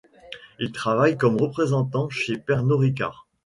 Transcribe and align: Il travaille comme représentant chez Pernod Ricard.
Il 0.57 0.71
travaille 0.71 1.15
comme 1.15 1.37
représentant 1.39 2.09
chez 2.09 2.35
Pernod 2.35 2.79
Ricard. 2.79 3.27